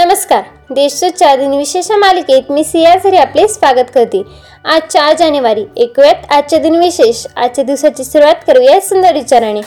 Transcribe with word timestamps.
नमस्कार. 0.00 0.42
देशच्या 0.70 1.34
दिनविशेष 1.36 1.90
मालिकेत 1.90 2.50
मी 2.50 2.64
सियाझरी 2.64 3.16
आपले 3.16 3.48
स्वागत 3.48 3.90
करते. 3.94 4.22
आज 4.64 4.82
चार 4.82 5.16
जानेवारी 5.16 5.64
ऐकूयात 5.82 6.14
आजच्या 6.30 6.58
दिनविशेष 6.58 7.26
आजच्या 7.36 7.64
दिवसाची 7.64 8.04
सुरुवात 8.04 8.34
करूया 8.46 8.80
सुंदर 8.80 9.12
विचाराने. 9.12 9.60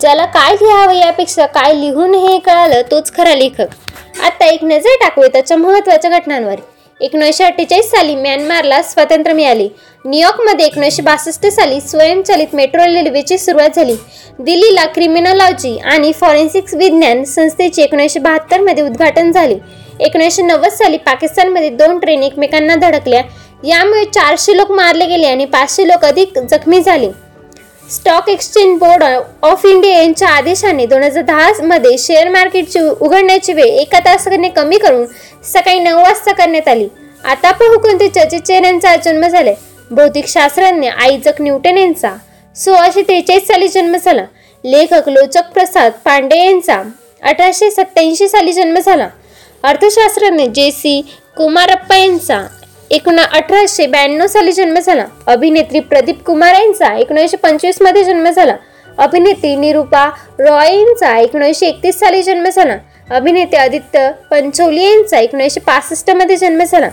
ज्याला 0.00 0.24
काय 0.24 0.54
लिहावं 0.54 0.94
यापेक्षा 0.94 1.46
काय 1.46 1.74
लिहून 1.74 2.14
हे 2.14 2.38
कळालं 2.38 2.82
तोच 2.90 3.16
खरा 3.16 3.34
लेखक. 3.34 3.66
आता 4.24 4.46
एक 4.46 4.64
नजर 4.64 4.96
टाकूया 5.02 5.28
त्याच्या 5.28 5.56
महत्त्वाच्या 5.56 6.10
घटनांवर. 6.10 6.54
एकोणीसशे 7.00 7.44
अठ्ठेचाळीस 7.44 7.90
साली 7.90 8.14
म्यानमारला 8.14 8.80
स्वातंत्र्य 8.82 9.34
मिळाले. 9.34 9.68
न्यूयॉर्कमध्ये 10.04 10.66
एकोणीसशे 10.66 11.02
बासष्ट 11.02 11.46
साली 11.46 11.80
स्वयंचलित 11.80 12.54
मेट्रो 12.54 12.84
रेल्वेची 12.84 13.38
सुरुवात 13.38 13.76
झाली. 13.76 13.94
दिल्लीला 14.38 14.84
क्रिमिनॉलॉजी 14.94 15.76
आणि 15.84 16.12
फॉरेन्सिक्स 16.20 16.74
विज्ञान 16.74 17.22
संस्थेचे 17.24 17.82
एकोणीसशे 17.82 18.20
बहात्तरमध्ये 18.20 18.84
उद्घाटन 18.84 19.30
झाले. 19.32 19.58
एकोणीसशे 20.00 20.42
नव्वद 20.42 20.72
साली 20.72 20.96
पाकिस्तानमध्ये 21.06 21.70
दोन 21.70 21.98
ट्रेन 21.98 22.22
एकमेकांना 22.22 22.74
धडकल्या. 22.80 23.22
यामुळे 23.64 24.04
चारशे 24.04 24.56
लोक 24.56 24.70
मारले 24.72 25.06
गेले 25.06 25.26
आणि 25.26 25.44
पाचशे 25.44 25.88
लोक 25.88 26.04
अधिक 26.04 26.38
जखमी 26.40 26.80
झाले. 26.80 27.10
Stock 27.90 28.28
exchange 28.28 28.78
board 28.78 29.02
of 29.42 29.64
India 29.66 30.00
यांच्या 30.00 30.28
आदेशाने 30.28 30.86
दोन 30.86 31.02
हजार 31.02 31.22
दहामध्ये 31.24 31.96
शेअर 31.98 32.28
मार्केटची 32.28 32.80
उघडण्याची 32.80 33.52
वेळ 33.52 33.78
एका 33.80 33.98
तासाने 34.04 34.48
कमी 34.48 34.78
करून 34.78 35.04
सकाळी 35.44 35.78
नऊ 35.78 35.96
वाजता 35.96 36.32
करण्यात 36.32 36.68
आली. 36.68 36.88
आता 37.24 37.52
पाहू 37.52 37.78
कोणते 37.78 38.08
चर्चित 38.08 38.40
चेहऱ्यांचा 38.40 38.96
जन्म 38.96 39.26
झालाय. 39.26 39.54
भौतिकशास्त्रज्ञ 39.90 40.88
आयझक 40.88 41.40
न्यूटन 41.40 41.78
यांचा. 41.78 42.10
सोळाशे 42.56 43.02
त्रेचाळीस 43.02 43.46
साली 43.46 43.68
जन्म 43.68 43.96
झाला. 43.96 44.24
लेखक 44.64 45.08
लोचक 45.08 45.42
प्रसाद 45.54 45.92
पांडे 46.04 46.44
यांचा. 46.44 46.82
अठराशे 47.22 47.70
सत्याऐंशी 47.70 48.28
साली 48.28 48.52
जन्म 48.52 48.78
झाला. 48.78 49.08
अर्थशास्त्रज्ञ 49.62 50.44
जे 50.44 50.70
सी 50.70 51.02
कुमारप्पा 51.36 51.96
यांचा. 51.96 52.46
एकोणा 52.90 53.22
अठराशे 53.22 53.86
ब्याण्णव 53.86 54.26
साली 54.26 54.52
जन्म 54.52 54.78
झाला. 54.78 55.04
अभिनेत्री 55.26 55.80
प्रदीप 55.80 56.22
कुमार 56.22 56.54
यांचा 56.54 56.96
एकोणीसशे 56.96 57.36
पंचवीसमध्ये 57.36 58.04
जन्म 58.04 58.30
झाला. 58.30 58.56
अभिनेत्री 58.98 59.56
निरुपा 59.56 60.10
रॉय 60.38 60.74
यांचा 60.74 61.18
एकोणीसशे 61.18 61.66
एकतीस 61.66 61.98
साली 61.98 62.22
जन्म 62.22 62.48
झाला. 62.48 62.76
अभिनेते 63.10 63.56
आदित्य 63.56 64.10
पंचोली 64.30 64.82
यांचा 64.84 65.18
एकोणीसशे 65.18 65.60
पासष्टमध्ये 65.60 66.36
जन्म 66.36 66.62
झाला. 66.62 66.88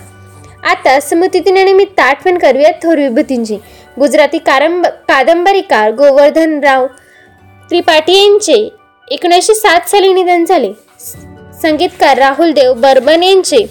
आता 0.64 1.00
स्मृतिदिनानिमित्त 1.00 2.00
आठवण 2.00 2.38
करूया 2.38 2.72
थोर 2.84 2.98
विभूतींची. 2.98 3.58
गुजराती 4.00 4.38
कारंब 4.38 4.86
कादंबरीकार 5.08 5.92
गोवर्धनराव 5.92 6.86
त्रिपाठी 7.70 8.14
यांचे 8.14 8.70
एकोणीसशे 9.08 9.54
सात 9.54 9.90
साली 9.90 10.14
निधन 10.14 10.46
झाले. 10.46 10.72
संगीतकार 11.62 12.18
राहुल 12.18 12.52
देव 12.52 12.74
बर्मन 12.74 13.24
यांचे 13.24 13.66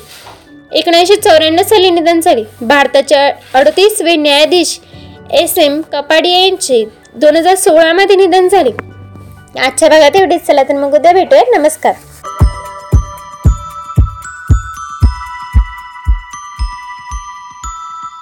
एकोणीसशे 0.73 1.17
चौऱ्याण्णव 1.17 1.62
साली 1.62 1.91
निधन 1.91 2.20
झाले. 2.20 2.45
भारताचे 2.61 3.31
अडतीसवे 3.55 4.17
न्यायाधीश 4.17 4.79
एस 5.33 5.58
एम 5.58 5.81
कपाडिया 5.92 6.39
यांचे 6.39 6.84
दोन 7.14 7.36
हजार 7.36 7.55
सोळामध्ये 7.55 8.17
निधन 8.17 8.48
झाले. 8.48 8.70
आजच्या 9.61 9.89
भागात 9.89 10.17
एवढेच. 10.17 10.47
चला 10.47 10.62
तर 10.62 10.75
मग 10.75 10.95
उद्या 10.95 11.12
भेटूया 11.12 11.58
नमस्कार. 11.58 11.95